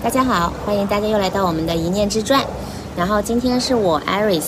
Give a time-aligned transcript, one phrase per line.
[0.00, 2.40] 大家好，欢迎大家又来到我们的一念之传。
[2.96, 4.44] 然后今天是我 Iris，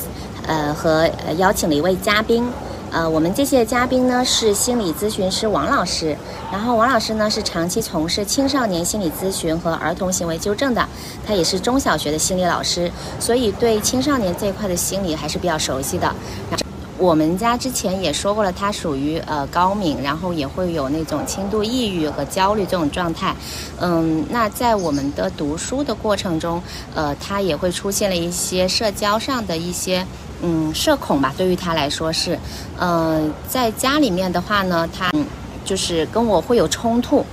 [0.46, 2.48] 呃和呃邀请了一位嘉宾，
[2.92, 6.16] 呃我们这些嘉宾呢是心理咨询师王老师。
[6.52, 10.88] 然后王老师呢是长期从事青少年心理咨询和儿童行为纠正的，
[11.26, 16.14] 他也是中小学的心理老师，所以对青少年这一块的心理还是比较熟悉的。
[17.00, 23.34] 我们家之前也说过了，他属于呃高敏，然后也会有那种轻度抑郁和焦虑这种状态。
[23.80, 26.62] 嗯，那在我们的读书的过程中，
[26.94, 30.06] 呃，他也会出现了一些社交上的一些
[30.42, 31.32] 嗯社恐吧。
[31.38, 32.38] 对于他来说是，
[32.78, 35.10] 呃，在家里面的话呢，他
[35.64, 37.24] 就是跟我会有冲突。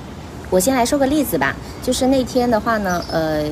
[0.49, 1.53] 我先来说个例子吧，
[1.83, 3.43] 就是那天的话呢，呃，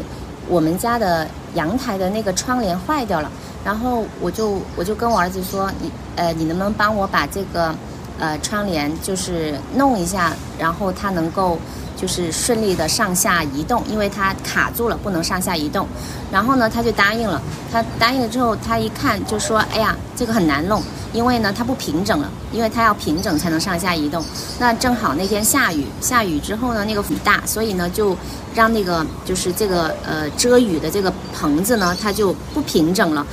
[0.48, 3.30] 我们家的阳台的那个窗帘坏掉了。
[3.66, 7.74] 然后我就我就跟我儿子说，你呃，你能不能帮我把这个
[8.20, 11.58] 呃窗帘就是弄一下，然后它能够
[11.98, 15.88] 就是顺利的上下移动，因为它卡住了，不能上下移动。
[16.32, 17.42] 然后呢，他就答应了。
[17.72, 24.24] 他答应了之后，他一看就说，哎呀，这个很难弄，因为呢它不平整了，因为它要平整才能上下移动。
[24.60, 28.16] 那正好那天下雨，下雨之后呢，那个雨大，所以呢就
[28.54, 33.26] 让那个就是这个呃遮雨的这个棚子呢，它就不平整了。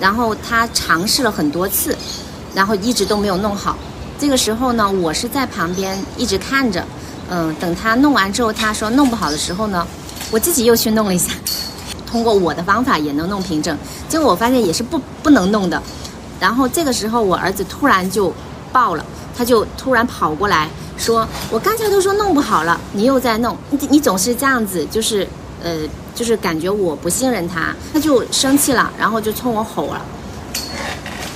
[0.00, 1.96] 然后他尝试了很多次，
[2.54, 3.76] 然后一直都没有弄好。
[4.18, 6.84] 这个时候呢，我是在旁边一直看着，
[7.30, 9.86] 嗯，等他弄完之后，他说弄不好的时候呢，
[10.30, 11.32] 我自己又去弄了一下，
[12.06, 13.76] 通过我的方法也能弄平整。
[14.08, 15.82] 结果我发现也是不不能弄的。
[16.38, 18.32] 然后这个时候，我儿子突然就
[18.72, 19.04] 爆了，
[19.36, 25.26] 他就突然跑过来说：“我刚才都说弄不好了，你又在弄，你你总是这样子，就是
[25.62, 25.70] 呃。”
[26.14, 30.00] 就是感觉我不信任他，他就生气了，然后就冲我吼了。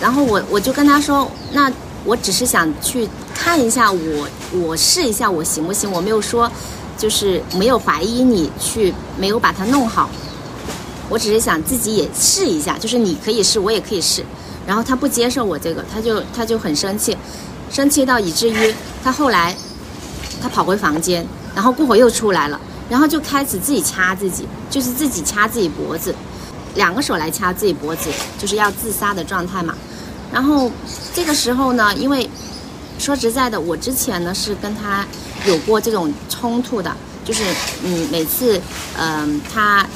[0.01, 1.71] 然后我我就跟他说，那
[2.05, 5.91] 我只是想去看一下，我我试一下我行不行？
[5.91, 6.51] 我没有说，
[6.97, 10.09] 就是没有怀疑你去没有把它弄好。
[11.09, 14.25] 我只是想自己也试一下，就是你可以试，我也可以试。
[14.67, 17.17] 然后他不接受我这个，他就他就很生气，
[17.71, 19.57] 生气到以至于他后来
[20.41, 22.61] 他跑回房间，然后过会又出来了。
[22.89, 26.15] 然后就开始自己掐自己，就是自己掐自己脖子，
[26.75, 29.75] 两个手来掐自己脖子，就是要自杀的状态嘛。
[30.33, 30.71] 然后
[31.15, 32.29] 这个时候呢，因为
[32.99, 35.07] 说实在的，我之前呢是跟他
[35.47, 36.91] 有过这种冲突的，
[37.25, 37.43] 就是
[37.85, 38.61] 嗯，每次
[38.97, 39.87] 嗯他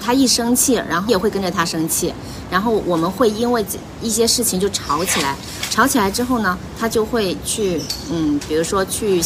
[0.00, 2.14] 他一生气，然后也会跟着他生气，
[2.50, 3.64] 然后我们会因为
[4.00, 5.36] 一些事情就吵起来，
[5.68, 9.22] 吵起来之后呢，他就会去嗯，比如说去。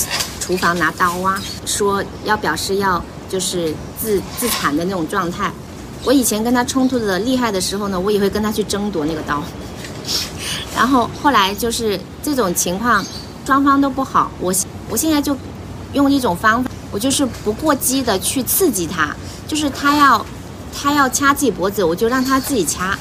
[0.47, 5.51] 厨房拿刀啊，说要表示要就是自自残的那种状态。
[6.05, 9.43] 我以前跟他冲突的厉害的时候呢，我也会跟他去争夺那个刀。
[10.77, 13.05] 然后后来就是这种情况，
[13.45, 14.31] 双方都不好。
[14.39, 14.55] 我
[14.89, 15.37] 我现在就
[15.95, 19.13] 用一种方法，我就是不过激的去刺激他，
[19.49, 20.25] 就是他要
[20.73, 22.97] 他要掐自己脖子，我就让他自己掐，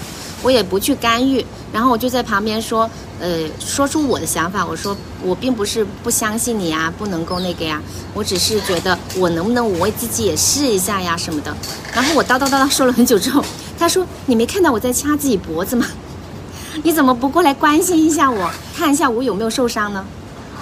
[0.46, 1.44] 我也不去干预。
[1.74, 2.90] 然后我就在旁边说。
[3.18, 7.82] 呃，说出我的想法，我说我并不是不相信你呀，不能够那个呀，
[8.14, 11.56] 我只是觉得我能不能我为自己也试一下呀什么的。
[11.94, 13.42] 然后我叨叨叨叨说了很久之后，
[13.80, 15.88] 他说你没看到我在掐自己脖子吗？
[16.84, 20.06] 你怎么不过来关心一下我，看一下我有没有受伤呢？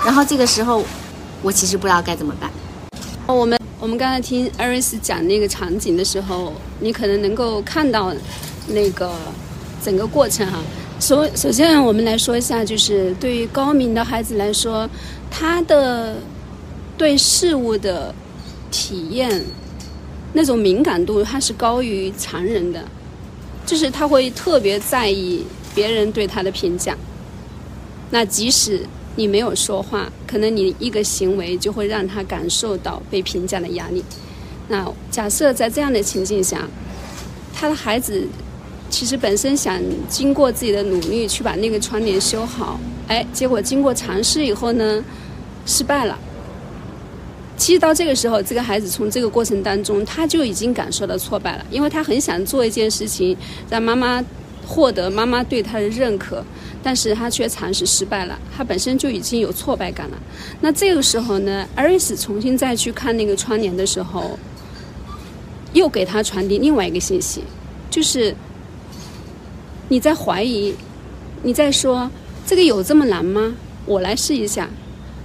[0.06, 0.86] 然后这个时候，
[1.42, 2.52] 我其实不知道该怎么办。
[3.26, 8.14] 我们我们刚才听艾瑞斯讲那个场景的时候，你可能能够看到
[8.68, 9.12] 那个
[9.84, 10.60] 整个过程哈。
[11.00, 14.90] 首首先，我们来说一下，就是对于高敏的孩子来说，
[15.30, 16.16] 他的
[16.98, 18.14] 对事物的
[18.72, 19.44] 体验
[20.32, 22.82] 那种敏感度，他是高于常人的，
[23.66, 25.44] 就是他会特别在意
[25.76, 26.96] 别人对他的评价。
[28.10, 28.86] 那即使
[29.18, 34.02] 你没有说话，可能你一个行为就会让他感受到被评价的压力。
[34.70, 36.66] 那假设在这样的情境下，
[37.54, 38.26] 他的孩子。
[38.94, 45.04] 其实本身想经过自己的努力去把那个窗帘修好，哎，结果经过尝试以后呢，
[45.66, 46.16] 失败了。
[47.58, 53.36] 其实到这个时候，这个孩子从这个过程当中，他就已经感受到挫败了，因为他很想做一件事情，
[53.68, 54.24] 让妈妈
[54.64, 56.46] 获得妈妈对他的认可，
[56.84, 60.18] 但是他却尝试失败了，他本身就已经有挫败感了。
[60.62, 64.38] 那这个时候呢，艾瑞斯重新再去看那个窗帘的时候，
[65.74, 67.44] 又给他传递另外一个信息，
[67.90, 68.36] 就是。
[69.94, 70.74] 你在怀疑，
[71.44, 72.10] 你在说
[72.48, 73.56] 这个有这么难吗？
[73.86, 74.68] 我来试一下。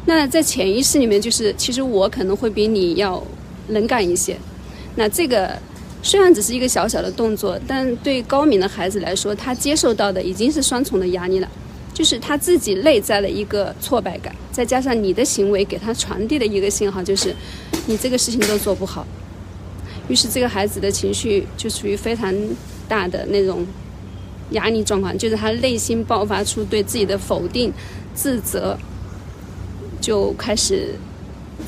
[0.05, 3.25] 那在潜意识里面，就是其实我可能会比你要
[3.69, 4.37] 能干一些。
[4.97, 5.59] 那这个
[6.03, 11.49] 虽然只是一个小小的动作，但对高敏的孩子来说，他接受到的已经是双重的压力了，
[11.95, 17.35] 就是他自己内在的一个挫败感，再加上你的行为给他传递的一个信号，就是
[17.87, 19.07] 你这个事情都做不好。
[20.09, 22.35] 于是这个孩子的情绪就处于非常
[22.87, 23.67] 大的那种
[24.51, 27.73] 压力状况，就是他内心爆发出对自己的否定、
[28.15, 28.77] 自责，
[30.01, 30.95] 就开始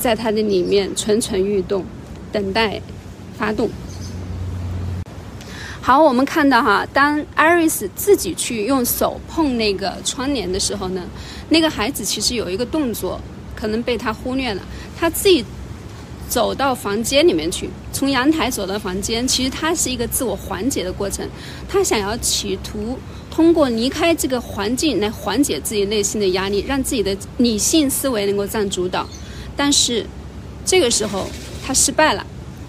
[0.00, 1.84] 在他的里面蠢蠢欲动，
[2.32, 2.80] 等待
[3.36, 3.68] 发动。
[5.80, 11.02] 好，我们看到哈，当艾瑞斯自己去用手碰那个窗帘的时候呢，
[11.48, 13.20] 那个孩子其实有一个动作，
[13.54, 14.62] 可能被他忽略了，
[14.98, 15.44] 他自己。
[16.30, 21.28] 走到房间里面去，从阳台走到房间，其实它是一个自我缓解的过程。
[21.68, 22.96] 他想要企图
[23.28, 29.04] 通过离开这个环境来缓解自己内心的压力，让自己的理性思维能够占主导。
[29.56, 30.06] 但是
[30.64, 31.26] 这个时候
[31.66, 32.24] 他失败了，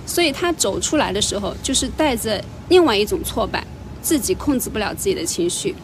[0.07, 3.63] 所以他走出来的时候就是带着另外一种挫败，
[4.01, 5.75] 自己控制不了自己的情绪，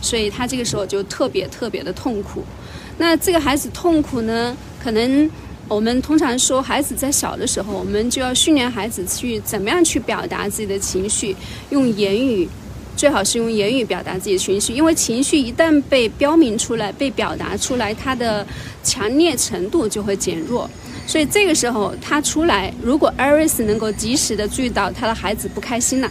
[0.00, 2.42] 所以他这个时候就特别特别的痛苦。
[2.96, 5.30] 那这个孩子痛苦呢，可能。
[5.68, 11.34] 我们通常说，孩子在小的时候，我们就要训练孩子去怎么样去表达自己的情绪，
[11.70, 12.48] 用言语，
[12.96, 18.46] 最好是用言语表达自己的情绪，因为情绪一旦被标明出来、被表达出来，它的
[18.84, 20.70] 强烈程度就会减弱。
[21.04, 26.08] 所以这个时候他出来，如果艾瑞斯能够及时的注意到他的孩子不开心了。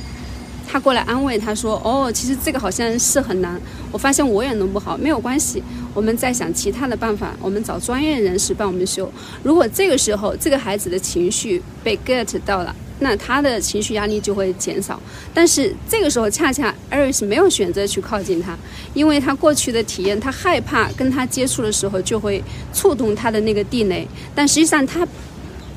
[0.67, 3.59] 他过来安慰他说：“哦，其实这个好像是很难，
[3.91, 5.63] 我发现我也弄不好，没有关系，
[5.95, 9.11] 我们再想其他的办法，我们找专业人士帮我们修。
[9.41, 15.01] 如果这个时候这个孩子的情绪被 get 到了，那他的情绪压力就会减少。
[15.33, 18.55] 但是这个时候恰恰艾瑞斯没有选择去靠近他，
[18.93, 22.43] 因为他过去的体验，他害怕跟他接触的时候就会
[22.73, 25.07] 触动他的那个地雷，但实际上他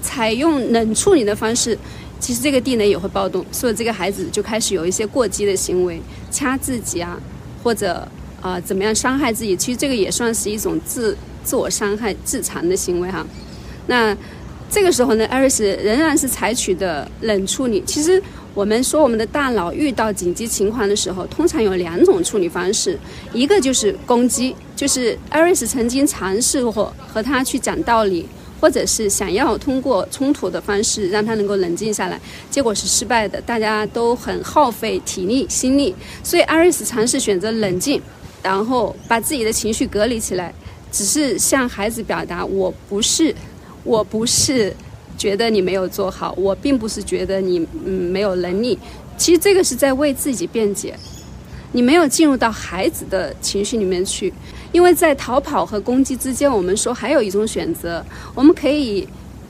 [0.02, 1.78] 采用冷处理的方式。”
[2.20, 7.16] 其实这个地雷也会暴动，所以这个孩子就开始有一些过激的行为，掐自己啊，
[7.62, 8.08] 或者
[8.40, 9.56] 啊怎么样伤害自己。
[9.56, 13.26] 其实这个也算是一种自自我伤害、自残的行为哈。
[13.86, 14.16] 那
[14.70, 17.82] 这个时候呢，艾瑞斯仍然是采取的冷处理。
[17.86, 18.22] 其实
[18.54, 22.98] 我们说我们的大脑遇到紧急情况的时候，通常有两种处理方式，
[23.32, 28.26] 一个就是攻击，就是艾瑞斯曾经尝试过和他去讲道理。
[28.60, 32.20] 或者是想要通过冲突的方式让他能够冷静下来，
[32.50, 35.94] 结果是失败的，大家都很耗费体力心力，
[36.24, 38.02] 所以艾瑞斯尝试选择冷静，
[38.42, 40.52] 然后把自己的情绪隔离起来，
[40.90, 43.34] 只是向孩子表达我不是，
[43.84, 44.74] 我不是
[45.16, 48.78] 觉得你没有做好，我并不是觉得你嗯没有能力，
[49.16, 50.94] 其实这个是在为自己辩解，
[51.72, 54.32] 你没有进入到孩子的情绪里面去。
[54.70, 58.04] 因为在逃跑和攻击之间，我们说还有一种选择，
[58.34, 59.08] 我们可以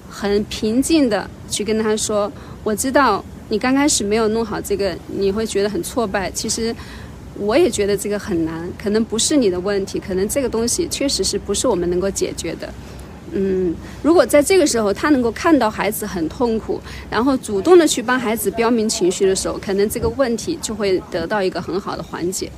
[0.08, 2.31] 很平静的去跟他说
[2.62, 6.31] ：“我知道你刚开始没有弄好这个，你会觉得很挫败。
[6.31, 6.73] 其实
[7.38, 12.73] 我也觉得这个很难，可能不是你的问题，可能这个东西确实是不是我们能够解决的。”
[13.31, 16.81] 嗯，如果在这个时候他能够看到孩子很痛苦，
[17.11, 22.50] 然后主动的去帮孩子标明情绪的时候，可能这个问题就会得到一个很好的缓解。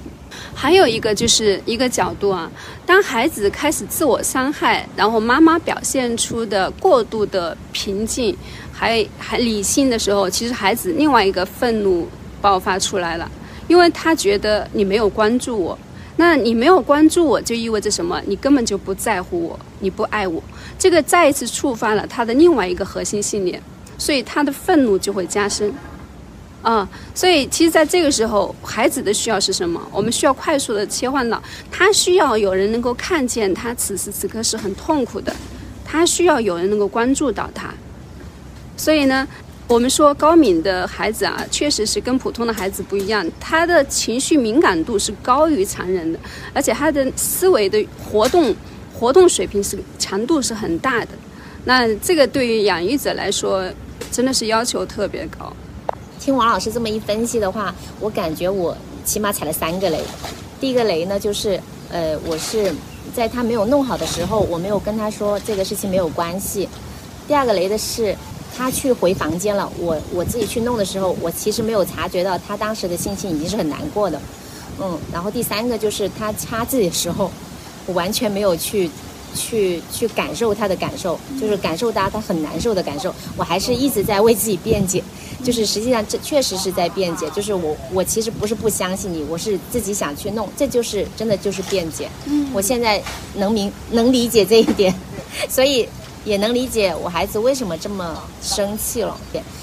[0.55, 2.49] 还有一个就是一个角度啊，
[2.87, 8.37] 当孩子开始自我伤害，然后妈妈表现出的过度的平静，
[8.73, 12.07] 还还理性的时候，其实孩子另外一个愤怒
[12.41, 13.29] 爆发出来了，
[13.71, 15.79] 因为他觉得你没有关注我。
[16.17, 18.21] 那你没有关注我，就意味着什么？
[18.27, 20.43] 你根本就不在乎我，你不爱我。
[20.77, 23.63] 这个再一次触发了他的另外一个核心信念，
[23.97, 25.73] 所以他的愤怒就会加深。
[26.63, 29.81] 啊，所以其实在这个时候，孩子的需要是什么？
[29.93, 31.41] 我们需要快速的切换到，
[31.71, 35.35] 他需要有人能够看见他此时此刻是很痛苦的，
[35.85, 37.73] 他需要有人能够关注到他。
[38.77, 39.27] 所以呢？
[39.71, 46.19] 我们说高敏的孩子啊，确实是跟普通的孩子不一样，他的情绪敏感度是高于常人的，
[46.53, 48.53] 而且他的思维的活动
[48.93, 51.11] 活动水平是强度是很大的。
[51.67, 53.65] 那这个对于养育者来说，
[54.11, 55.53] 真的是要求特别高。
[56.19, 60.01] 听王老师这么一分析的话，我感觉我起码踩了三个雷。
[60.61, 61.61] 第一个雷呢，就是
[61.93, 62.75] 呃，我是
[63.15, 66.69] 在他没有弄好的时候，我没有跟他说这个事情没有关系。
[67.29, 68.17] 第二个雷的是。
[68.57, 74.21] 他去回房间了，我我自己去弄的时候，我其实没有察觉到他当时的心情已经是很难过的，
[74.81, 77.31] 嗯，然后第三个就是他掐自己的时候，
[77.87, 78.91] 我完全没有去
[79.35, 85.03] 去去感受他的感受，就是感受到他很难受的感受，我还是一直在为自己辩解，
[85.43, 93.03] 就是实际上这确实是在辩解，就是我我其实不是不相信你，我是自己想去弄，这就是真的就是辩解，嗯，我现在
[93.37, 94.95] 能明能理解这一点，
[95.49, 95.89] 所以。
[96.25, 99.17] 也能理解我孩子为什么这么生气了，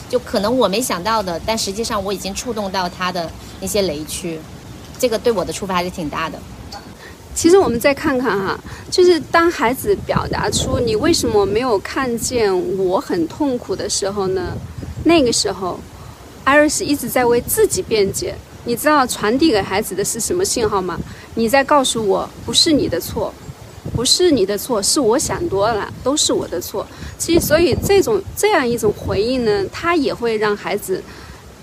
[0.10, 4.40] 就可能我没想到的，但实际上我已经触动到他的那些雷区，
[4.98, 6.40] 这个对我的触发还是挺大的。
[7.36, 8.60] 其实我们再看看哈，
[8.90, 14.58] 就是当孩子表达出你为什么没有看见我很痛苦的时候呢，
[15.04, 15.80] 那个时候，
[16.44, 18.34] 艾瑞斯一直在为自己辩解。
[18.66, 21.00] 你知道传递给孩子的是什么信号吗？
[21.36, 23.34] 你在告诉我，不是你的错，
[23.96, 26.86] 不是你的错，是我想多了，都是我的错。
[27.18, 31.02] 其实，所以这种这样一种回应呢，它也会让孩子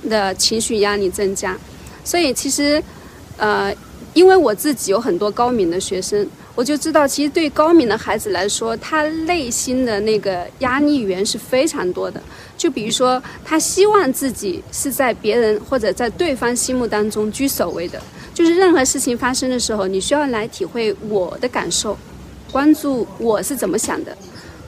[0.09, 1.57] 的情绪压力增加。
[2.05, 2.83] 所以，其实，
[3.37, 3.73] 呃，
[4.13, 6.27] 因为我自己有很多高敏的学生。
[6.57, 12.23] 我就知道，其实对高敏的孩子来说，他内心的那个压力源是非常多的。
[12.57, 18.01] 就比如说，他希望自己是在别人或者在对方心目当中居首位的。
[18.33, 21.99] 就是任何事情发生的时候，你需要来体会我的感受，
[22.55, 24.17] 关注我是怎么想的。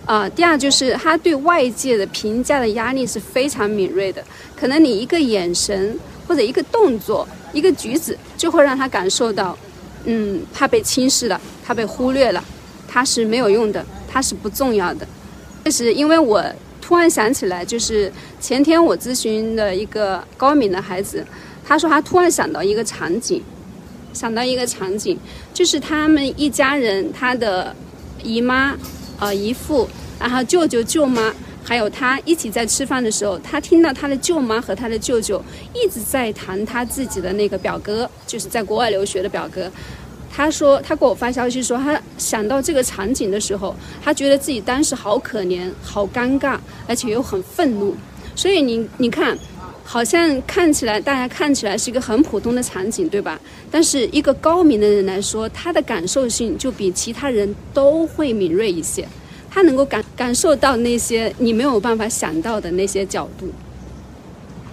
[0.04, 4.20] 啊，第二就是他对外界的评价的压力是非常敏锐的。
[4.56, 9.56] 可能你一个眼神或者一个动作、一个举止，就会让他感受到。
[10.04, 12.42] 嗯，他被轻视了，他被忽略了，
[12.88, 15.06] 他是没有用的，他是不重要的。
[15.64, 16.44] 这是因为我
[16.82, 21.24] 突然想起来，就是前天我咨询的一个高敏的孩子，
[21.64, 23.40] 他说他突然想到一个场景，
[24.16, 25.18] 想到一个场景，
[25.52, 27.76] 就是他们一家人，他的
[28.22, 28.74] 姨妈、
[29.20, 29.86] 呃姨父，
[30.18, 31.30] 然后舅舅、舅妈，
[31.62, 35.44] 还有他一起在吃饭的时候，他听到他的舅妈和他的舅舅
[35.74, 39.70] 一直在谈他自己的那个表哥，就是在国外留学的表哥。
[40.34, 47.94] 他说，他给我发消息说，他想到这个场景的时候，他觉得自己当时好可怜、好尴尬，而且又很愤怒。
[48.34, 49.38] 所以你你看，
[49.88, 53.40] 好像看起来大家看起来是一个很普通的场景，对吧？
[53.70, 59.06] 但是一个高明的人来说，他的感受性就比其他人都会敏锐一些。
[59.48, 63.48] 他能够感感受到那些你没有办法想到的那些角度。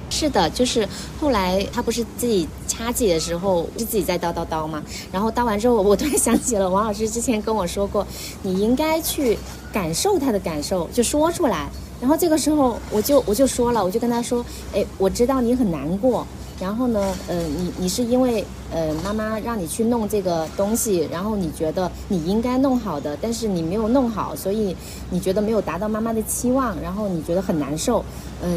[0.09, 0.87] 是的，就是
[1.19, 4.83] 后来他不是自己掐自己的时候，是自己在叨叨叨嘛。
[5.11, 8.05] 然后叨完之后，我突然想起了王老师之前跟我说过，
[8.41, 9.37] 你应该去
[9.71, 11.69] 感受他的感受，就说出来。
[12.01, 16.25] 然后这个时候，我就我就说了，我就跟他说，哎，我知道你很难过。
[16.59, 24.75] 然后呢，呃，你你是因为呃妈妈让你去弄这个东西，然后你觉得你应该弄好的，但是你没有弄好，所以
[25.09, 28.05] 你觉得没有达到妈妈的期望，然后你觉得很难受，
[28.41, 28.49] 呃，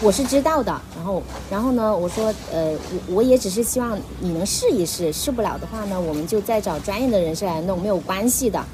[0.00, 0.80] 我是知道的。
[0.96, 2.70] 然后然后呢，我说呃
[3.08, 8.64] 我我也只是希望你能试一试，试不了的话呢，我们就再找专业的人士来弄，没有关系的。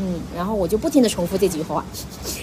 [0.00, 1.84] 嗯，然后我就不停的重复这句话，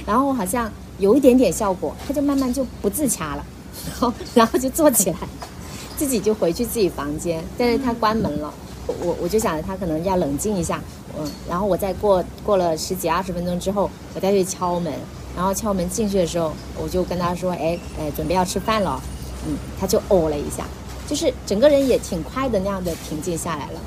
[0.05, 3.45] 然后好像有一点点效果，他就慢慢就不自掐了。
[3.85, 5.17] 然后，然后就坐起来，
[5.97, 7.43] 自己就回去自己房间。
[7.57, 8.53] 但是他关门了，
[8.87, 10.81] 我我就想着他可能要冷静一下，
[11.19, 11.29] 嗯。
[11.49, 14.93] 然后我再过过了十几二十分钟之后，我再去敲门。
[15.35, 19.01] 然后敲门进去的时候，我就跟他说：“哎哎，准备要吃饭了。”
[19.45, 20.65] 嗯，他就哦了一下，
[21.07, 23.79] 就是整个人也挺快的那样的平静下来了。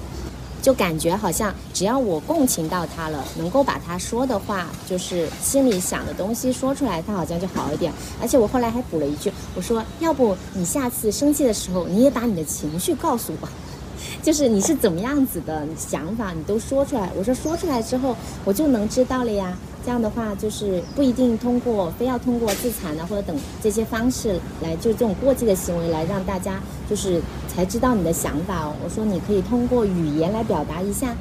[0.61, 7.93] 就感觉好像只要我共情到他了，能够把他说的话，就是心里想的东西说出来，他好像就好一点。
[8.21, 13.49] 而且我后来还补了一句，我说要不你下次生气的时候，你也把你的情绪告诉我，
[14.23, 17.11] 就是你是怎么样子的想法，你都说出来。
[17.17, 19.57] 我说说出来之后，我就能知道了呀。
[19.85, 28.75] 这样的话，就是不一定通过非要通过自残啊或者等这些方式来，就这种过激的行为来让大家就是才知道你的想法哦。
[28.85, 31.17] 我说你可以通过语言来表达一下，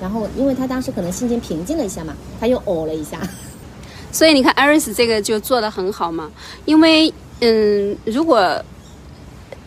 [0.00, 3.18] 然后因为他当时可能心情平静了一下嘛，他又哦了一下，
[4.12, 6.30] 所以你看艾瑞斯这个就做得很好嘛。
[6.66, 8.62] 因为嗯，如果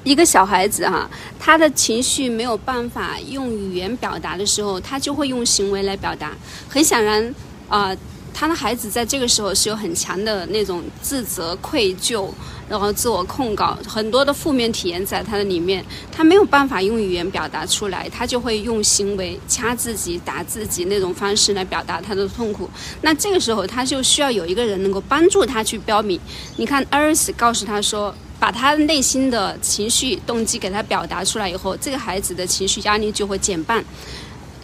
[0.06, 6.32] 一个小孩子哈，他的情绪没有办法用语言表达的时候，他就会用行为来表达。
[6.70, 7.36] 很显然
[7.67, 7.94] 啊。
[8.39, 12.29] 他的孩子在这个时候是有很强的那种自责、愧疚，
[12.70, 22.70] 然后自我控告，很多的负面体验在他的里面，他没有办法用语言表达出来，他就会用行为掐自己、打自己那种方式来表达他的痛苦。
[23.01, 26.20] 那这个时候他就需要有一个人能够帮助他去标明。
[26.58, 33.84] 你看，儿子告诉他说，把他内心的情绪、动机给他表达出来以后，这个孩子的情绪压力就会减半。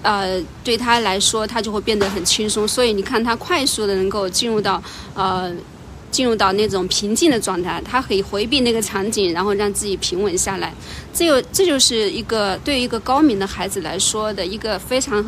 [0.04, 2.68] 呃，对他来说，他就会变得很轻松。
[2.68, 4.84] 所以你看，他快速的能够进入到
[5.16, 5.52] 呃，
[6.12, 10.72] 进入到那种平静的状态，他可以回避那个场景，然后让自己平稳下来。
[11.12, 15.26] 这有这就是一个对于一个高明的孩子来说的一个非常。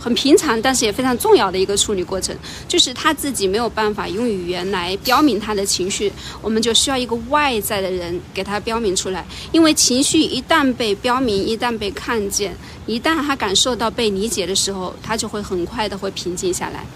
[0.00, 2.34] 很平常，但是也非常重要的一个处理过程，
[2.66, 9.24] 就是他自己没有办法用语言来标明他的情绪，我们就需要一个外在的人给他标明出来。
[9.52, 16.86] 因为情绪一旦被标明，一旦被看见，一旦他感受到被理解的时候，他就会很快的会平静下来。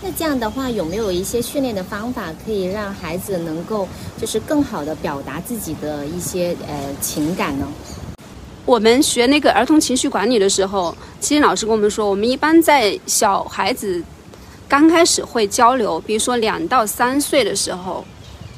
[0.00, 3.88] 那这样的话，有没有一些训练的方法，可以让孩子能够
[4.20, 7.66] 就是更好的表达自己的一些呃情感呢？
[8.66, 14.02] 我们学那个儿童情绪管理的时候，其实老师跟我们说，我们一般在小孩子
[14.66, 18.02] 刚开始会交流，比如说两到三岁的时候，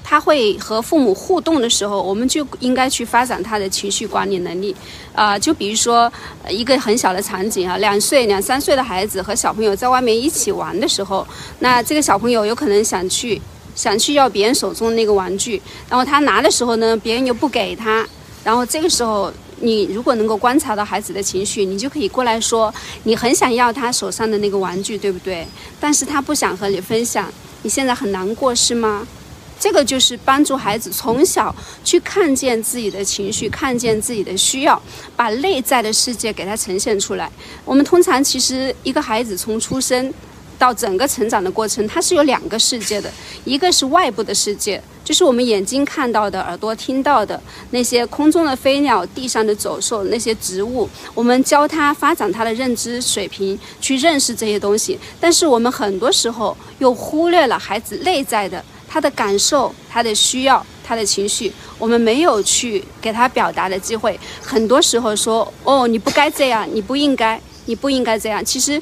[0.04, 4.74] 他会和父母互动的时候，我们就应该去发展他的情绪管理能力。
[5.12, 6.10] 啊，就比如说
[6.48, 11.26] 一个很小的场景啊，两岁、两三岁的孩子和小朋友在外面一起玩的时候，
[11.58, 13.42] 那这个小朋友有可能想去
[13.74, 18.06] 想去要别人手中的那个玩具，然后他拿的时候呢，别人又不给他，
[18.44, 19.32] 然后这个时候。
[19.60, 22.72] 你如果能够观察到孩子的情绪，你就可以过来说，
[23.04, 25.46] 你很想要他手上的那个玩具，对不对？
[25.80, 27.32] 但是他不想和你分享，
[27.62, 29.06] 你现在很难过是吗？
[29.58, 34.80] 这个就是帮助孩子从小去看见自己的情绪，看见自己的需要，
[35.16, 37.30] 把内在的世界给他呈现出来。
[37.64, 40.12] 我们通常其实一个孩子从出生。
[40.58, 43.10] 到整个成长的过程，它是有两个世界的，
[43.44, 54.98] 一个是外部的世界，就是我们眼睛看到的、耳朵听到的那些空中的飞鸟、地上的走兽、那些植物，我们教他发展他的认知水平，去认识这些东西。
[55.20, 64.18] 但是我们很多时候又忽略了孩子内在的他的感受、他的需要、他的情绪，我们没有去给他表达的机会。
[64.40, 68.80] 很多时候说：“哦，你不该这样，你不应该，你不应该这样。”其实。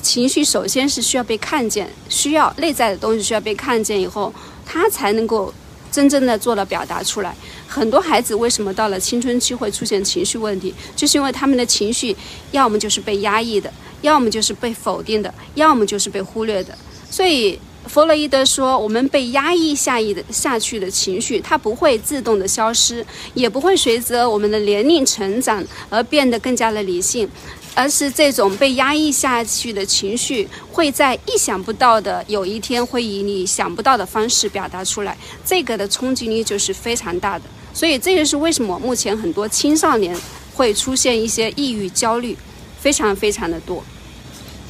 [0.00, 4.32] 情绪首先是需要被看见，需要内在的东西需要被看见以后，
[4.64, 5.52] 他才能够
[5.90, 7.34] 真正的做到表达出来。
[7.66, 12.16] 很多孩子为什么到了青春期会出现情绪问题，就是因为他们的情绪
[12.52, 16.76] 要么就是被压抑的，要么就是被否定的，要么就是被忽略的。
[17.10, 27.26] 所以弗洛伊德说，我们被压抑下意的下去的情绪，它不会自动的消失，也不会随着我们的年龄成长而变得更加的理性。
[27.74, 35.16] 而是这种被压抑下去的情绪，会在意想不到的有一天，会以你想不到的方式表达出来。
[35.44, 37.44] 这个的冲击力就是非常大的。
[37.72, 40.16] 所以，这就是为什么目前很多青少年
[40.54, 42.36] 会出现一些抑郁、焦虑，
[42.80, 43.84] 非常非常的多。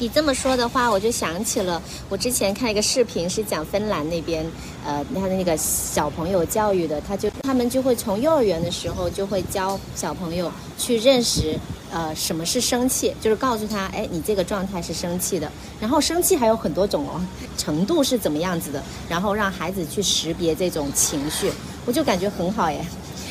[0.01, 4.45] 你这么说的话，我就想起了我之前看一个视频，是讲芬兰那边，
[4.85, 11.59] 呃，他的那个小朋友教育的，他就他们就会从幼儿园的时候就会教小朋友去认识，
[11.91, 17.19] 呃，什么是生气，就是告诉他，哎，你这个状态是生气的，然后生气还有很多种哦，
[17.57, 21.51] 程度是怎么样子的，然后让孩子去识别这种情绪，
[21.85, 22.79] 我就感觉很好耶。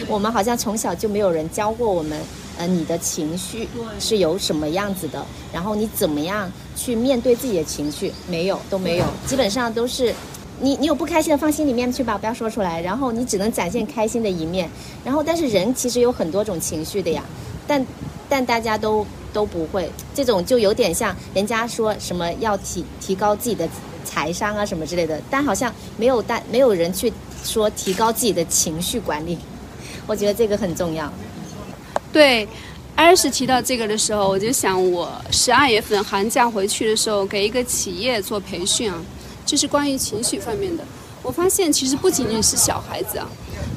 [0.07, 2.21] 我们好像从小就没有人教过我们。
[2.59, 3.68] 呃，你的情绪
[4.01, 5.25] 是有什么样子的？
[5.53, 8.12] 然后你怎么样去面对自己的情绪？
[8.29, 10.12] 没有，都没有，基本上都是，
[10.61, 12.81] 你你有不开心的放心里面去吧，不要说出来。
[12.81, 14.68] 然后你只能展现开心的一面。
[15.05, 17.23] 然后，但是人其实有很多种情绪的呀，
[17.64, 17.87] 但
[18.29, 23.68] 但大家都都不会，这种就有点像人家说什么要提提高自己的
[24.05, 27.12] 财商啊什么之类的，但好像没有但没有人去
[27.44, 29.38] 说提高自己的情绪管理。
[30.09, 31.12] 我觉得这个很重要。
[32.11, 32.49] 对，
[32.97, 38.99] 艾斯提到这个的时候，我就想，我十二月份寒假回去的时候，给一个企业做培训啊，
[39.44, 40.83] 就是关于情绪方面的。
[41.23, 43.29] 我发现，其实不仅仅是小孩子啊，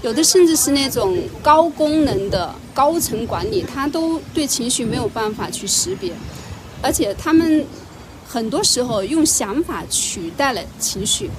[0.02, 6.14] 有的甚至是那种高功能的高层管理，他都对情绪没有办法去识别，
[6.82, 7.66] 而且他们
[8.26, 11.30] 很多时候用想法取代了情绪，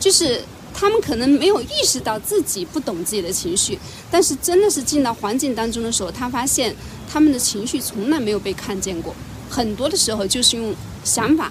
[0.00, 0.42] 就是。
[0.80, 3.76] 他们可能没有意识到自己不懂自己的情绪，
[4.12, 6.72] 但是真的是进到环境当中的时候，他发现
[7.10, 9.12] 他们的情绪从来没有被看见过。
[9.50, 11.50] 很多的时候就是用想法。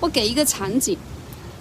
[0.00, 0.96] 我给一个场景，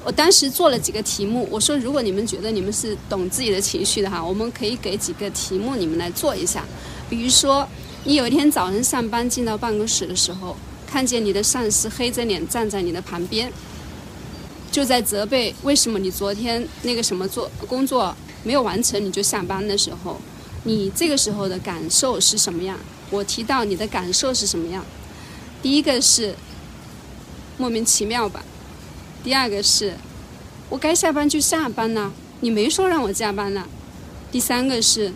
[0.06, 6.64] 我当时做了几个题目，我说如果你们觉得你们是懂自己的情绪的哈，我们可以给几个题目你们来做一下。
[7.10, 7.68] 比如说，
[8.06, 10.56] 你有一天早上上班进到办公室的时候，
[10.88, 13.52] 看见你的上司黑着脸站在你的旁边。
[14.72, 20.20] 就在责备为什么你昨天那个什么做工作没有完成你就下班的时候，
[20.64, 22.80] 你这个时候的感受是什么样？
[23.10, 24.86] 我提到你的感受是什么样？
[25.62, 26.34] 第一个是
[27.58, 28.44] 莫名其妙吧，
[29.24, 29.96] 第二个是
[30.70, 33.66] 我该下班就下班了，你没说让我加班呐，
[34.32, 35.12] 第三个是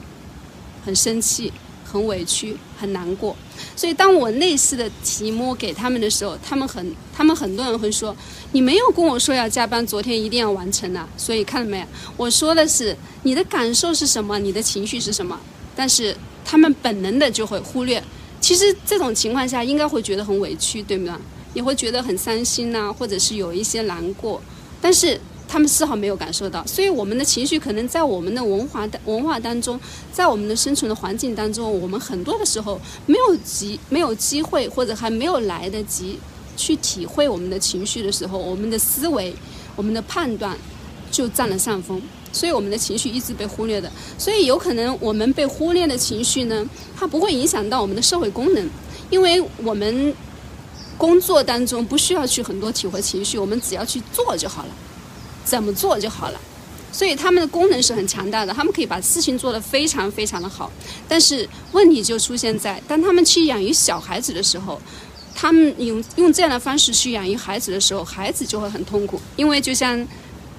[0.86, 1.54] 很生气。
[1.96, 3.34] 很委屈，很难过，
[3.74, 8.14] 所以当我类似的题目给他们的时候，他们很，他们很多人会说，
[8.52, 11.08] 你没有跟我说要加班，昨天一定要完成啊。
[11.16, 11.86] 所以看到没有？
[12.18, 15.40] 我说的是你的感受是什么，你的情绪是什么，
[15.74, 18.04] 但是他们本能的就会忽略。
[18.42, 21.18] 其实这种情况下应该会觉得很委屈，对吗？
[21.54, 24.42] 也会觉得很伤心呐，或者是有一些难过，
[24.82, 25.22] 但是。
[25.56, 29.80] 他们丝毫没有感受到，所以我们的情绪可能在我们的文化的文化当中，
[30.12, 36.20] 在我们的生存的环境当中，我们很多的时候没有机没有机会，或者还没有来得及
[36.58, 39.34] 去体会我们的情绪的时候，我们的思维、
[39.78, 40.58] 我们的判断
[41.10, 42.02] 就占了上风，
[42.34, 43.90] 所以我们的情绪一直被忽略的。
[44.18, 48.70] 所以有可能我们被忽略的情绪呢，它不会影响到我们的社会功能，
[49.10, 50.14] 因为我们
[50.98, 54.70] 工作当中不需要去很多体会情绪，我们只要去做就好了。
[55.46, 56.42] 怎么做就好了，
[56.92, 60.72] 所以他们的功能是很强大的，他们可以把事情做得非常非常的好。
[61.08, 64.82] 但是问题就出现在，当他们去养育小孩子的时候，
[65.36, 69.22] 他们用用这样的方式去养育孩子的时候，孩子就会很痛苦。
[69.36, 70.06] 因为就像，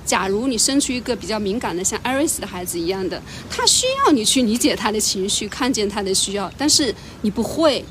[0.05, 3.21] 假如你生出一个比较敏感的像艾瑞斯的孩子一样的，
[3.51, 7.85] 他需要你去理解他的情绪，看见他的需要，但是你不会，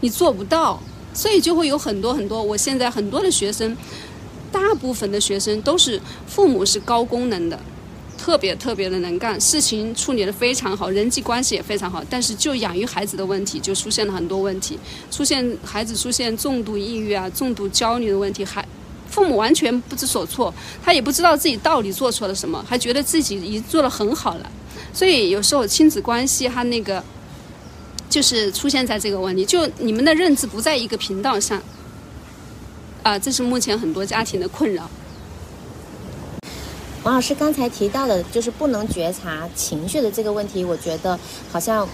[0.00, 0.80] 你做不到，
[1.12, 2.42] 所以就会有很多很多。
[2.42, 3.76] 我现在很多的学生，
[4.50, 7.58] 大部分的学生都是父母是高功能的。
[8.18, 14.76] 特别特别的能干，事情处理的非常好，人际关系也非常好，但是就养育孩子的问题就出现了很多问题，
[15.08, 18.66] 出现孩子出现重度抑郁啊、重度焦虑的问题，还
[19.08, 24.50] 父母完全不知所措，他也不知道自己到底做错了什么，还觉得自己已经做的很好了，
[24.92, 27.02] 所以有时候亲子关系他那个
[28.10, 31.62] 就是出现在这个问题，就你们的认知不在一个频道上，
[33.08, 34.86] 啊，这是目前很多家庭的困扰。
[37.04, 41.18] 王老师刚才提到的，就是不能觉察情绪的这个问题，我觉得
[41.50, 41.88] 好像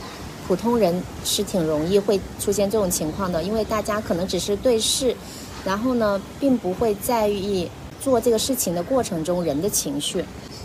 [0.48, 5.14] 普通人是挺容易会出现这种情况的，因为大家可能只是对视，
[5.64, 7.70] 然后呢，并不会在意
[8.02, 10.24] 做这个事情的过程中人的情绪。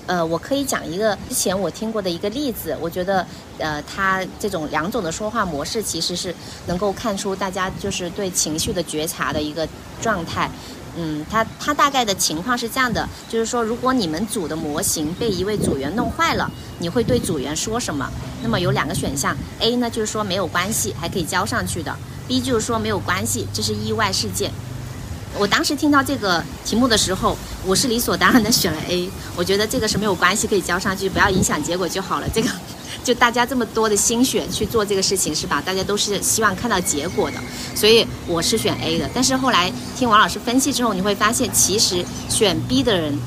[0.09, 3.23] 呃，我可以讲一个之前我听过的一个例子，我觉得，
[3.59, 6.33] 呃，他这种两种的说话模式，其实是
[6.65, 9.69] 能够看出大家就是对情绪的觉察的一个
[10.01, 10.49] 状态。
[10.97, 18.09] 嗯，他他大概的情况是这样的，就是说，如果你们组的模型被一位组员弄坏了，你会对组员说什么？
[18.41, 21.95] 那么有两个选项，A 呢就是说没有关系，还可以交上去的
[22.27, 24.51] ；B 就是说没有关系，这是意外事件。
[25.37, 32.27] 我当时听到这个题目的时候，我是理所当然的选了 A，我觉得这个是没有关系，可以交上去，不要影响结果就好了。
[32.33, 32.49] 这个。
[33.01, 35.63] 就大家这么多的心血去做这个事情是吧？
[35.65, 37.37] 大家都是希望看到结果的，
[37.73, 39.09] 所以我是选 A 的。
[39.13, 43.17] 但是后来听王老师分析之后，你会发现，其实选 B 的人，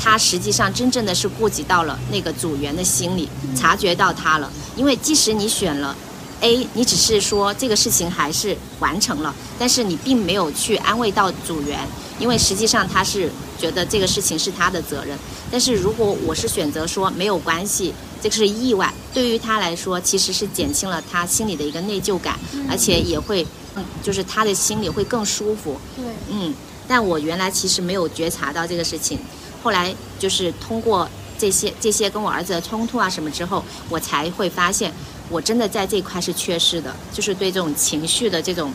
[0.00, 4.50] 他实际上真正的是顾及到了那个组员的心理，察觉到他了。
[4.76, 5.96] 因为即使你选了
[6.40, 11.86] A，你只是说这个事情还是完成了，但是你并没有去安慰到组员，
[12.18, 15.18] 因为实际上他是觉得这个事情是他的责任。
[15.50, 17.94] 但是如果我是选择说没有关系。
[18.22, 25.80] 这个是意外，对于他来说，其实是减轻了他心里的一个内疚感，而且也会，嗯，就是他的心里会更舒服。
[25.96, 26.54] 对，嗯，
[26.86, 29.18] 但我原来其实没有觉察到这个事情，
[29.62, 34.92] 后来就是通过这些这些跟我儿子的冲突啊什么之后，我才会发现，
[35.30, 38.72] 我真的在这一块是缺失的，就是对这种情绪的这种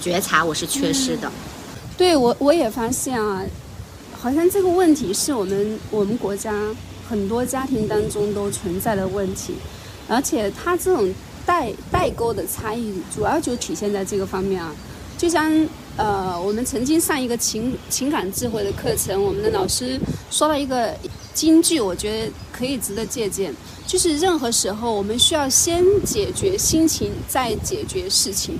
[0.00, 1.32] 觉察，我是缺失的。
[1.96, 3.42] 对我我也发现啊，
[4.12, 6.52] 好像这个问题是我们我们国家。
[7.06, 9.52] 很多家庭当中都存在的问题，
[10.08, 11.14] 而且它这种
[11.44, 14.74] 代代沟的差异，主要就体现在这个方面啊。
[15.18, 15.52] 就像
[15.98, 20.96] 呃，我们曾经上一个情情感智慧的课程，我们的老师说了一个
[21.34, 23.52] 金句，我觉得可以值得借鉴，
[23.86, 28.58] 就是任何时候我们需要先解决心情，再解决事情。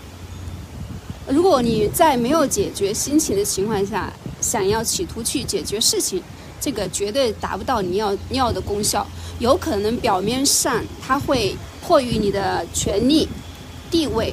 [1.28, 6.22] 如果你在没有解决心情的情况下，想要企图去解决事情。
[6.60, 9.06] 这个绝对达不到你要要的功效，
[9.38, 13.28] 有可能表面上他会迫于你的权利、
[13.90, 14.32] 地位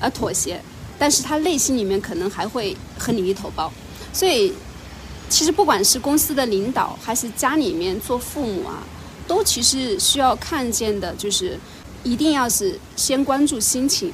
[0.00, 0.60] 而妥协，
[0.98, 3.72] 但是他内心里面可能还会和你一头包。
[4.12, 4.52] 所以，
[5.28, 8.82] 其实不管是公司的领导还是家里面做父母啊，
[9.26, 11.58] 都其实需要看见的，就是
[12.02, 14.12] 一定要是先关注心情。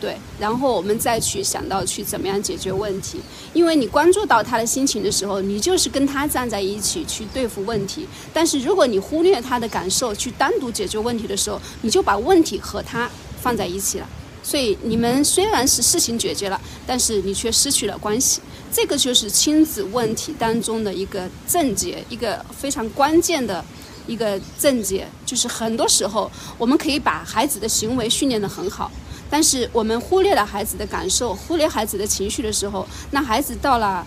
[0.00, 3.20] 对，然后我们再去想到去怎么样解决问题，
[3.52, 8.06] 因为你关注到他的心情的时候，你就是跟他站在一起去对付问题。
[8.32, 13.10] 但是如果你忽略他的感受，去单独解决问题的时候，你就把问题和他
[13.42, 14.08] 放在一起了。
[14.40, 18.40] 所以你们虽然是事情解决了，但是你却失去了关系。
[18.72, 23.64] 这个就是亲子问题当中的一个症结，一个非常关键的
[24.06, 28.90] 一个症结，就是很多时候我们可以把孩子的行为训练得很好。
[29.30, 34.06] 但是我们忽略了孩子的感受，忽略孩子的情绪的时候，那孩子到了，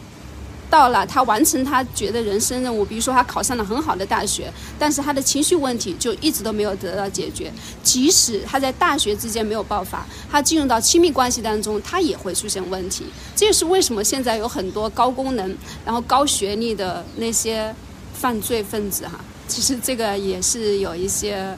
[0.71, 7.51] 到了他完成他觉得人生任务，比如说他考上了很好的大学，但是他的情绪问题就一直都没有得到解决。
[7.84, 13.03] 即使他在大学之间没有爆发，他进入到亲密关系当中，他也会出现问题。
[13.36, 15.55] 这也是为什么现在有很多高功能、
[15.86, 17.75] 然后高学历的那些
[18.13, 21.53] 犯罪分子哈，其实这个也是有一些。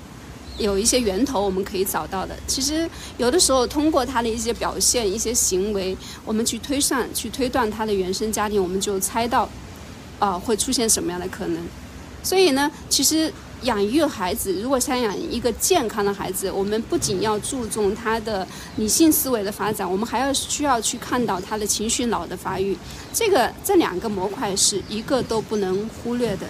[0.58, 9.50] 有一些源头我们可以找到的，其实有的时候通过他的一些表现、一些行为，我们去推算、去推断他的原生家庭，我们就猜到，
[10.20, 11.64] 啊会出现什么样的可能。
[12.22, 22.78] 所以呢，其实养育孩子，如果想养一个健康的孩子，我们不仅要注重他的理性思维的发展，我们还要需要去看到他的情绪脑的发育。
[23.12, 26.48] 这个这两个模块是一个都不能忽略的。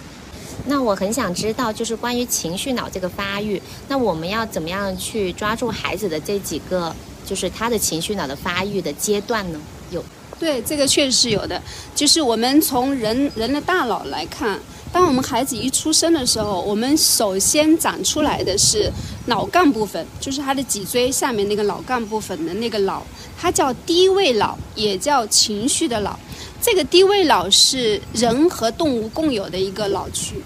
[0.66, 6.94] 那我很想知道，就是关于情绪脑这个发育，那我们要怎么样去抓住孩子的这几个，
[7.26, 9.60] 就是他的情绪脑的发育的阶段呢？
[9.90, 10.02] 有，
[10.38, 11.60] 对，这个确实是有的。
[11.94, 14.58] 就是我们从人人的大脑来看，
[14.92, 18.90] 当我们孩子一出生的时候，我们首先长出来的是
[19.26, 23.04] 脑干部分，就是他的脊椎下面那个脑干部分的那个脑，
[23.38, 26.18] 它叫低位脑，也叫情绪的脑。
[26.64, 30.36] 这个低位脑是人和动物共有的一个脑区。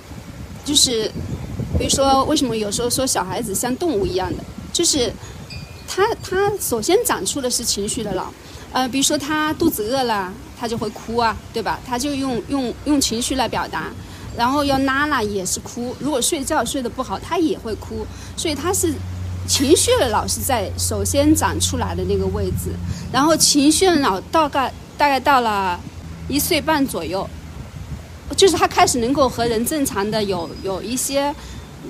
[0.64, 1.08] 就是，
[1.78, 4.42] 比如说，为什么有时候说小孩子像动物一样的？
[4.72, 5.12] 就是
[5.86, 8.34] 他他首先长出的是情绪的脑，
[8.72, 11.78] 呃，比如说他肚子饿了，他就会哭啊，对吧？
[11.86, 13.92] 他就用用用情绪来表达，
[14.36, 15.94] 然后要拉拉也是哭。
[16.00, 18.04] 如果睡觉睡得不好，他也会哭。
[18.36, 18.92] 所以他是
[19.46, 22.72] 情绪的脑是在首先长出来的那个位置，
[23.12, 25.78] 然后情绪的脑大概大概到了
[26.28, 27.28] 一岁半左右。
[28.36, 31.34] 就是他开始能够和人正常的有有一些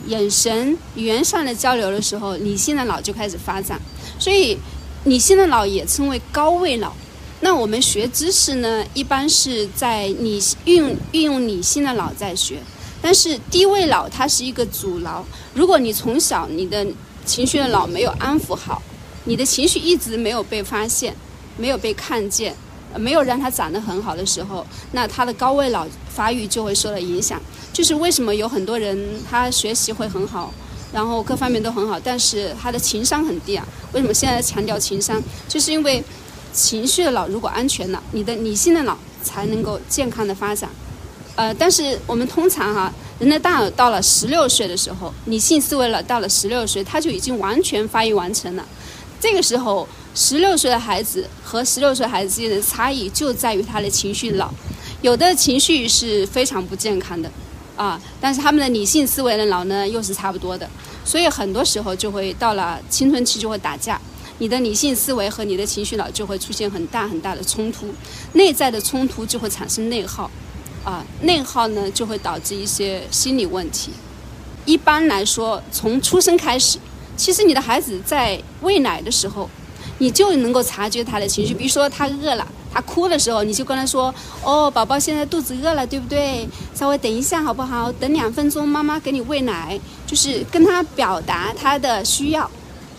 [0.07, 3.79] 眼神语言上的交流的时候，理性的脑就开始发展。
[4.18, 4.57] 所以，
[5.05, 6.94] 理性的脑也称为高位脑。
[7.40, 12.59] 那我们学知识呢，一般是在理运用运用理性的脑在学。
[13.03, 15.24] 但是低位脑它是一个阻挠。
[15.55, 16.87] 如果你从小你的
[17.24, 18.81] 情绪的脑没有安抚好，
[19.24, 21.14] 你的情绪一直没有被发现，
[21.57, 22.57] 没有被看见。
[22.96, 27.40] 没有让他长得很好的时候，那他的高位脑发育就会受到影响。
[27.72, 28.98] 就是为什么有很多人
[29.31, 30.53] 他学习会很好，
[30.92, 33.66] 然后各方面都很好，但是他的情商很低啊？
[33.92, 35.22] 为什么现在强调情商？
[35.46, 36.03] 就是因为
[36.53, 40.68] 情绪的脑如果安全了，你的理性的脑才能够健康的发展。
[41.37, 48.64] 呃，但是我们通常哈，人的大脑到了十六岁的时候，理性思维了到了十六岁，他就已经完全发育完成了。
[49.20, 49.87] 这个时候。
[50.14, 54.53] 十六岁的孩子和十六岁孩子之间的差异就在于他的情绪脑，
[55.01, 57.31] 有的情绪是非常不健康的，
[57.77, 60.68] 啊，但是他们的理性思维的脑呢又是差不多的，
[61.05, 64.01] 所以很多时候就会到了青春期就会打架，
[64.38, 67.94] 你的理性思维和你的情绪脑就会出现很大很大的冲突，
[68.33, 70.29] 内在的冲突就会产生内耗，
[70.85, 73.92] 啊，内耗呢就会导致一些心理问题。
[74.64, 76.79] 一般来说，从出生开始，
[77.16, 79.49] 其实你的孩子在喂奶的时候。
[79.99, 86.49] 你就能够察觉他的情绪，比如说他饿了，他哭的时候，你就跟他说：“哦，宝宝现在肚子饿了，对不对？
[86.75, 87.91] 稍微等一下好不好？
[87.93, 92.51] 等两分钟，妈妈给你喂奶。”就是跟他表达他的需要，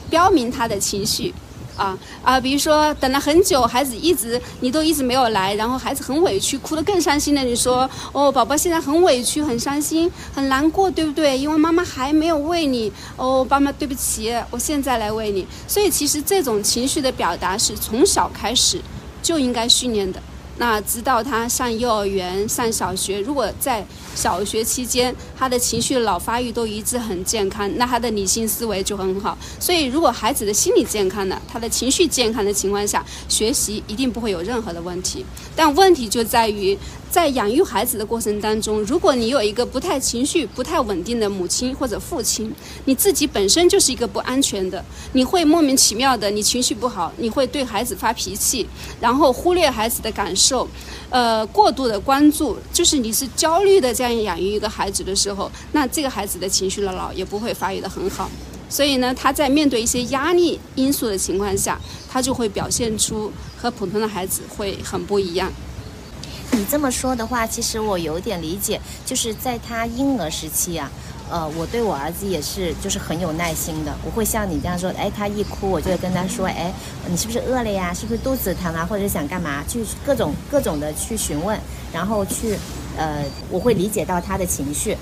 [0.09, 1.33] 标明他的情绪。
[1.79, 2.39] 啊啊！
[2.39, 7.41] 比如说等了很久，孩子一直你都一直没有来，然后孩子很委屈，哭得更伤心了。
[7.41, 11.37] 你说哦，宝宝现在很委屈、很伤心、很难过，对不对？
[11.37, 12.91] 因为妈妈还没有喂你。
[13.15, 15.47] 哦，妈妈，对不起，我现在来喂你。
[15.67, 18.81] 所以其实这种情绪的表达是从小开始
[19.23, 20.21] 就应该训练的。
[20.59, 29.37] 那直到他上幼儿园、上小学，如果在小学期间他的情绪脑发育都一直很健康，那他的理性思维就很好。
[29.59, 35.25] 所以，如果孩子的心理健康了，他的情绪健康的情况下，学习一定不会有任何的问题。
[35.55, 36.77] 但问题就在于。
[37.09, 42.53] 在养育孩子的过程当中，如果你有一个不太情绪、不太稳定的母亲或者父亲，
[42.85, 48.67] 你自己本身就是一个不安全的，你会莫名其妙的，你情绪不好，你会对孩子发脾气，
[49.01, 50.67] 然后忽略孩子的感受，
[51.09, 58.29] 呃，过度的关注，就是你是焦虑的这样养育一个孩子的时候，那这个孩子的情绪的脑也不会发育的很好，
[58.69, 65.51] 所以呢，他在面对一些压力因素的情况下，他就会表现出和普通的孩子会很不一样。
[66.51, 70.91] 你这么说的话，其实我有点理解，就是在他婴儿时期啊，
[71.29, 73.95] 呃，我对我儿子也是，就是很有耐心的。
[74.03, 76.73] 我会像你这样说，哎，他一哭，我就会跟他说，哎，
[77.07, 77.93] 你是不是饿了呀？
[77.93, 78.85] 是不是肚子疼啊？
[78.85, 79.63] 或者想干嘛？
[79.67, 81.57] 去各种各种的去询问，
[81.93, 82.57] 然后去，
[82.97, 84.97] 呃，我会理解到他的情绪，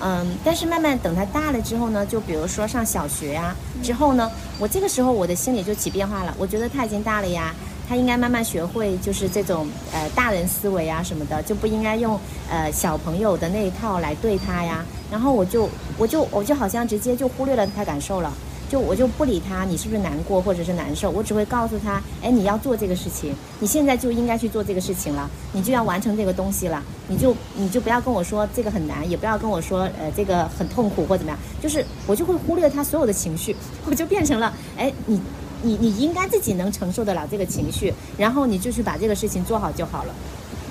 [0.00, 0.24] 嗯。
[0.44, 7.52] 但是慢慢等他大了之后呢，就比如说上小学呀之后呢，我这个时候我的心里就起变化了，我觉得他已经大了呀。
[7.92, 14.82] 他应该慢慢学会，就是这种呃大人思维啊什么的，就不应该用呃小朋友的那一套来对他呀。
[15.10, 18.32] 然后我就我就我就好像直接就忽略了他感受了，
[18.70, 21.10] 就我就不理他，你是不是难过或者是难受？
[21.10, 35.20] 我只会告诉他，哎，你要做这个事情，你现在就应该去做这个事情了，你就要完成这个东西了，你就你就不要跟我说这个很难，也不要跟我说呃这个很痛苦或怎么样，就是我就会忽略他所有的情绪，我就变成了哎你。
[35.62, 40.14] 你你应该自己能承受得了这个情绪，然后你就去把这个事情做好就好了。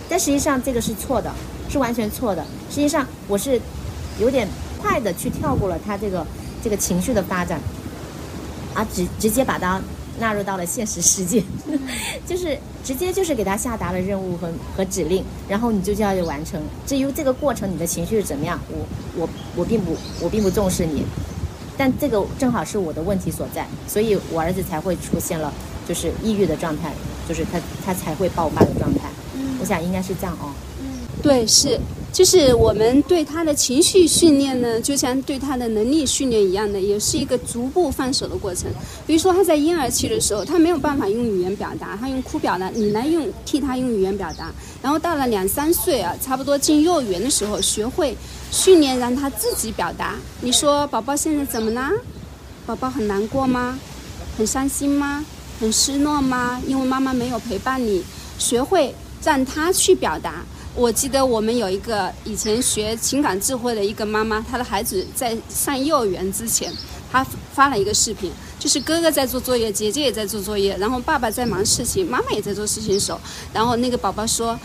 [0.10, 1.32] 但实际上这个是错的，
[1.70, 2.46] 是完全错的。
[2.70, 3.60] 实际上我是
[4.20, 4.48] 有点
[4.82, 6.26] 快的去跳过了他这个
[6.64, 7.60] 这个情绪的发展，
[8.74, 9.82] 啊直直接把它
[10.20, 11.42] 纳入到了现实世界，
[12.28, 16.62] 就是直接就是给他下达了任务和和指令，然后你就就要完成。
[16.86, 21.06] 至于这个过程你的情绪是怎么样，我我我并不我并不重视你，
[21.82, 25.52] 但这个正好是我的问题所在，所以我儿子才会出现了
[25.88, 26.92] 就是抑郁的状态，
[27.28, 29.10] 就是他他才会爆发的状态。
[29.36, 30.54] 嗯，我想应该是这样哦。
[30.80, 30.86] 嗯，
[31.24, 31.80] 对，是。
[32.12, 38.70] 就是我们对他的情绪训练呢，就像对他的能力训练一样的，也是一个逐步放手的过程。
[39.08, 44.52] 比如说他在婴儿期的时候，他没有办法用语言表达，他用哭表达，你来用替他用语言表达。
[44.82, 48.16] 然后到了两三岁啊，差不多进幼儿园的时候，学会
[48.52, 50.18] 训练让他自己表达。
[50.42, 51.92] 你说宝宝现在怎么啦？
[52.66, 53.80] 宝宝很难过吗？
[54.38, 55.26] 很伤心吗？
[55.62, 56.62] 很失落吗？
[56.68, 58.04] 因为妈妈没有陪伴你，
[58.38, 58.94] 学会
[59.24, 60.44] 让他去表达。
[60.74, 66.72] 我记得我们有一个以前学情感智慧的一个妈妈，她的孩子在上幼儿园之前，
[67.12, 73.20] 她发了一个视频，就是哥哥在做作业，姐姐也在做作业，然后爸爸在忙事情，妈妈也在做事情的时候，
[73.54, 74.58] 然后那个宝宝说，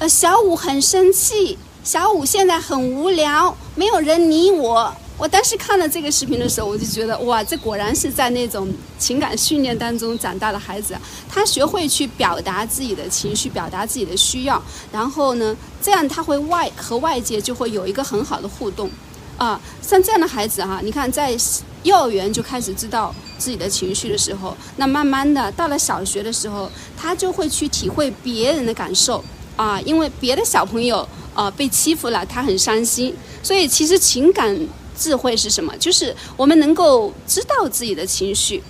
[0.00, 4.92] 呃，小五很生气，小五现在很无聊，没有人理我。
[5.20, 8.66] 我当时看了这个视频的时候，我就觉得哇，这果然是在那种
[8.98, 10.96] 情感训练当中长大的孩子，
[11.28, 18.90] 他学会去表达自己的情绪，表达自己的需要，然后呢，这样他会外和外界就会有一个很好的互动，
[19.36, 21.36] 啊，像这样的孩子哈，你看在
[21.82, 29.22] 幼儿园就开始知道自己的情绪的时候，那慢慢的到了小学的时候，他就会去体会别人的感受。
[29.56, 34.58] 啊，因为别的小朋友啊被欺负了，他很伤心，所以其实情感。
[35.00, 35.74] 智慧是什么？
[35.78, 38.62] 就是我们能够知道自己的情绪，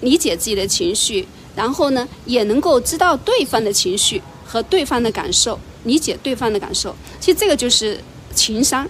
[0.00, 6.92] 理解自己的情绪，然后呢，也能够知道对方的情绪和对方的感受，理解对方的感受。
[7.20, 8.00] 其实这个就是
[8.34, 8.88] 情商，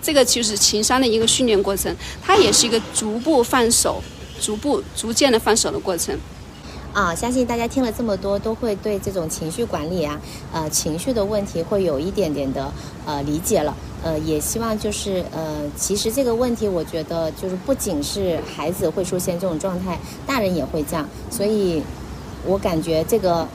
[0.00, 4.02] 这个就是情商的一个训练过程，它也是一个逐步放手、
[4.40, 6.18] 逐步逐渐的放手的过程。
[6.92, 10.20] 啊，相信大家听了这么多，都会对这种情绪管理啊，
[10.52, 12.72] 呃，情绪的问题会有一点点的
[13.06, 13.74] 呃理解了。
[14.02, 21.08] 呃，也希望就是呃，其实这个问题，我觉得就是不仅是孩子会出现这种状态，大人也会这样。
[21.30, 21.80] 所以，
[22.44, 23.46] 我感觉这个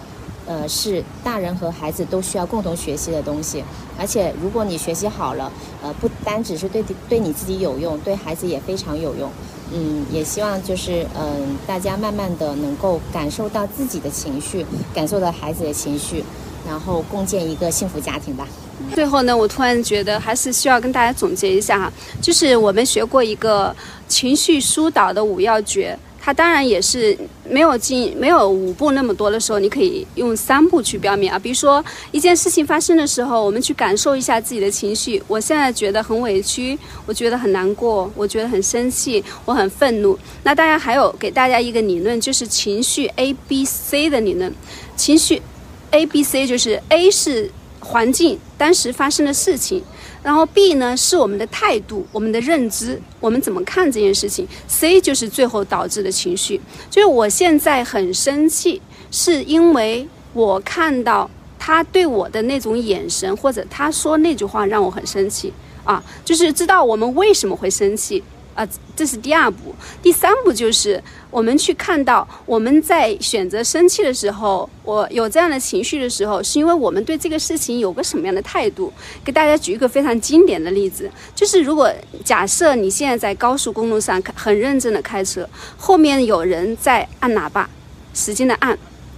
[0.45, 3.62] 呃是大人和孩子都需要共同学习的东西。
[3.98, 5.52] 而且，如果你学习好了，
[5.84, 9.30] 呃，不单只是对对你自己有用，对孩子也非常有用。
[9.73, 16.23] 嗯，也希望就是嗯，大家慢慢的能够感受到自己的情绪，感受到孩子的情绪，
[16.67, 18.47] 然后共建一个幸福家庭吧。
[18.93, 23.75] 最后呢，我突然觉得还是需要跟大家总结一下哈，就是我们学过一个
[24.08, 25.97] 情绪疏导的五要诀。
[26.26, 27.16] 它当然也是
[27.48, 31.38] 没有进没有五步那么多的时候，你可以用三步去标明啊。
[31.38, 35.22] 比如说一件事情发生的时候，我们去感受一下自己的情绪。
[35.28, 40.18] 我现在觉得很委屈，我觉得很难过，我觉得很生气，我很愤怒。
[40.42, 44.52] 那大家还有给大家一个理论，就是情绪 A B C 的理论。
[44.96, 45.44] 情绪
[45.92, 49.84] A B C 就是 A 是环境当时发生的事情。
[50.26, 54.48] 然后 B 呢是我们的态度，我们的认知，我们怎么看这件事情。
[54.68, 56.60] C 就是最后导致的情绪，
[56.90, 68.24] 就是我现在很生气，是因为我看到他对我的那种眼神，或者他说那句话让我很生气啊，就是知道我们为什么会生气。
[68.56, 68.65] 啊，
[68.96, 78.91] 这是第二步，第三步就是我们去看到我们在选择生气的时候，我有这样的情绪的时候，是因为我们对这个事情有个什么样的态度？
[79.26, 81.91] 给大家举一个非常经典的例子，就是如果
[82.24, 87.70] 假设你现在在高速公路上很认真的开车，后面有人在按喇叭，
[88.13, 88.78] 使劲的按，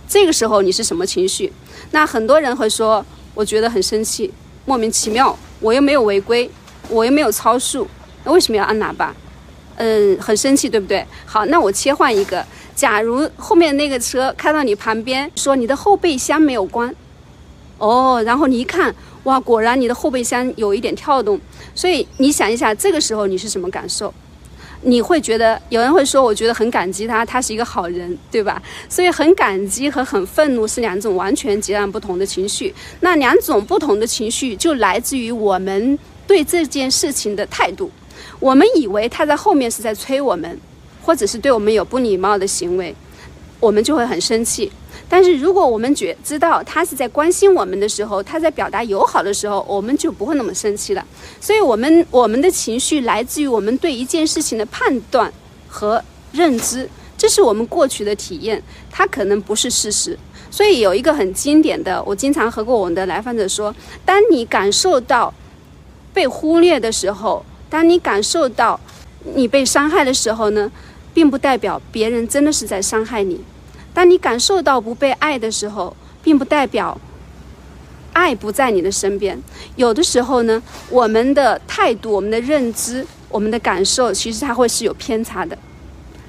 [0.10, 1.54] 这个时候你是什么情绪？
[1.91, 4.34] 那很多人会说，我觉得很生气，
[4.65, 6.50] 莫名其妙，我又没有违规，
[6.89, 7.88] 我又没有超速，
[8.23, 9.15] 那为什么要按喇叭？
[9.78, 11.06] 嗯，很生气，对不对？
[11.26, 16.94] 好，那我切换一个，假如后面那个车开到你旁边，说你的后备箱没有关，
[17.78, 21.40] 哦，然后你一看，哇，果然你的后备箱有一点跳动，
[21.76, 24.13] 所以你想一下，这个时候你是什么感受？
[24.82, 28.62] 你会觉得有人会说，我觉得很感激他，他是一个好人，对吧？
[28.88, 35.98] 所以很感激和很愤怒是两种完全截然不同的情绪，那两种不同的情绪就来自于我们
[36.28, 37.92] 对这件事情的态度。
[38.40, 40.60] 我们以为他在后面是在催我们，
[41.04, 42.96] 或者是对我们有不礼貌的行为，
[43.60, 44.71] 我们就会很生气。
[45.10, 51.06] 但是如果我们觉知道他是在关心我们的时候，他在表达友好的时候，我们就不会那么生气了。
[51.40, 55.31] 所以，我们我们的情绪来自于我们对一件事情的判断
[55.67, 58.62] 和认知，这是我们过去的体验，
[58.92, 60.17] 它可能不是事实。
[60.52, 63.73] 所以有一个很经典的，我经常和过我们的来访者说：，
[64.06, 65.33] 当你感受到
[66.13, 67.44] 被忽略的时候。
[67.70, 68.80] 当你感受到
[69.36, 70.72] 你被伤害的时候呢，
[71.13, 73.42] 并不代表别人真的是在伤害你。
[73.94, 77.00] 当你感受到不被爱的时候，并不代表
[78.13, 79.42] 爱不在你的身边。
[79.76, 85.58] 有的时候呢，我们的态度、我们的认知、我们的感受，其实它会是有偏差的。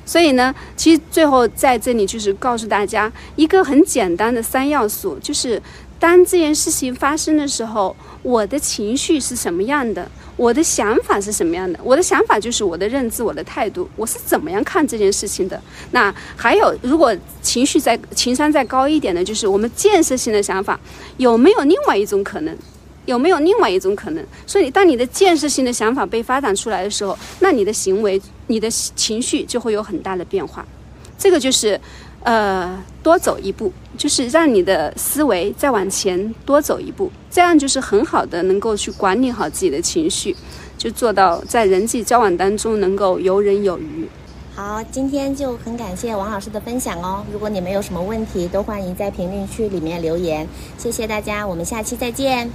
[0.07, 5.61] 所以呢，其实最后在这里就是告诉大家一个很简单的三要素，就是
[5.99, 11.79] 当这件事情发生的时候，我的情绪是什么样的，我的想法是什么样的。
[11.83, 15.61] 我的想法就是我的认知，我的态度，我是怎么样看这件事情的。
[15.91, 20.79] 那还有，如果情绪再情商再高一点的，就是我们建设性的想法，
[21.17, 22.57] 有没有另外一种可能？
[23.07, 24.23] 有没有另外一种可能？
[24.47, 30.63] 所以，当你的建设性的想法被发展出来的时候，那你的行为、你的情绪就会有很大的变化。
[31.19, 31.81] 这个就是，
[32.25, 40.37] 呃，多走一步，就是让你的思维再往前多走一步，这样就是很好的能够去管理好自己的情绪，
[40.77, 44.09] 就做到在人际交往当中能够游刃有余。
[44.55, 47.25] 好，今天就很感谢王老师的分享哦。
[47.33, 50.47] 如果你们有什么问题，都欢迎在评论区里面留言。
[50.77, 52.51] 谢谢大家，我们下期再见。